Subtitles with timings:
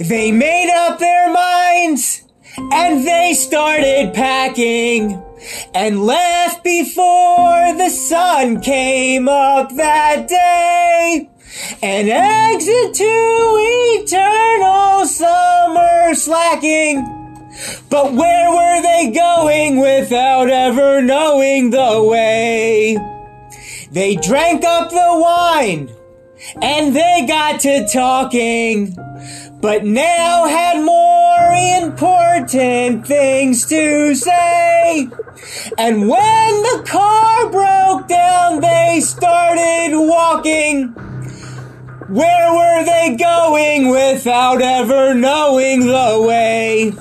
[0.00, 2.22] They made up their minds
[2.58, 5.22] and they started packing
[5.74, 11.30] and left before the sun came up that day.
[11.82, 13.56] An exit to
[14.00, 17.12] eternal summer slacking.
[17.88, 22.96] But where were they going without ever knowing the way?
[23.90, 25.88] They drank up the wine
[26.60, 28.96] and they got to talking,
[29.60, 35.08] but now had more important things to say.
[35.78, 41.05] And when the car broke down, they started walking.
[42.08, 46.92] Where were they going without ever knowing the way?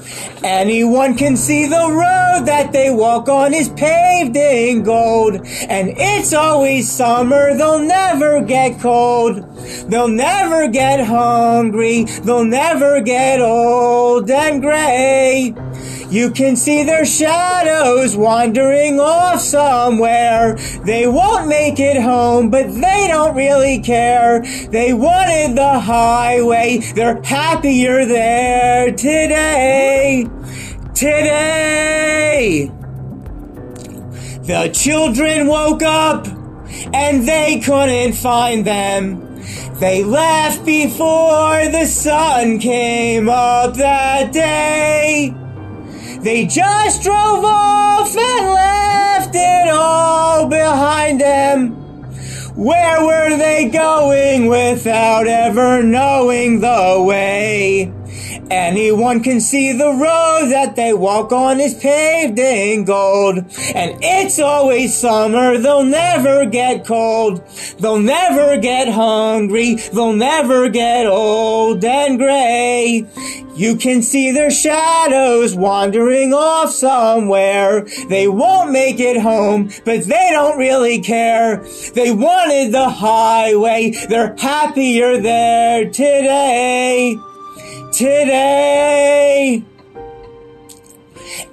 [0.44, 5.36] Anyone can see the road that they walk on is paved in gold.
[5.70, 9.46] And it's always summer, they'll never get cold.
[9.88, 15.54] They'll never get hungry, they'll never get old and gray.
[16.16, 20.56] You can see their shadows wandering off somewhere.
[20.86, 24.42] They won't make it home, but they don't really care.
[24.70, 30.26] They wanted the highway, they're happier there today.
[30.94, 32.72] Today!
[34.44, 36.28] The children woke up
[36.94, 39.44] and they couldn't find them.
[39.82, 45.36] They left before the sun came up that day.
[46.26, 51.76] They just drove off and left it all behind them.
[52.56, 57.94] Where were they going without ever knowing the way?
[58.50, 63.38] Anyone can see the road that they walk on is paved in gold.
[63.76, 67.44] And it's always summer, they'll never get cold.
[67.80, 73.06] They'll never get hungry, they'll never get old and gray.
[73.56, 77.86] You can see their shadows wandering off somewhere.
[78.10, 81.66] They won't make it home, but they don't really care.
[81.94, 87.18] They wanted the highway, they're happier there today
[87.96, 89.64] today.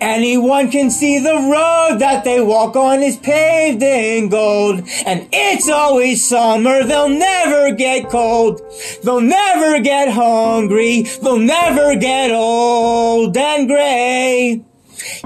[0.03, 4.81] Anyone can see the road that they walk on is paved in gold.
[5.07, 8.61] And it's always summer, they'll never get cold.
[9.05, 14.65] They'll never get hungry, they'll never get old and gray.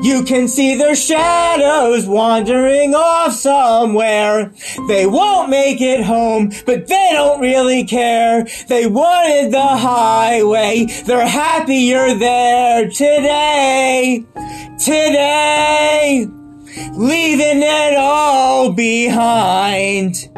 [0.03, 4.53] You can see their shadows wandering off somewhere.
[4.89, 8.47] They won't make it home, but they don't really care.
[8.69, 10.87] They wanted the highway.
[11.05, 14.25] They're happier there today.
[14.79, 16.29] Today.
[16.93, 20.36] Leaving it all behind.